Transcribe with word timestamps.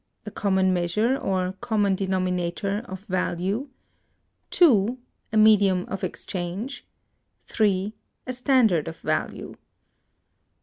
A 0.25 0.31
Common 0.31 0.73
Measure, 0.73 1.15
or 1.15 1.53
Common 1.61 1.93
Denominator, 1.93 2.79
of 2.85 3.01
Value. 3.01 3.69
2. 4.49 4.97
A 5.31 5.37
Medium 5.37 5.85
of 5.89 6.03
Exchange. 6.03 6.87
3. 7.45 7.93
A 8.25 8.33
Standard 8.33 8.87
of 8.87 8.97
Value. 9.01 9.57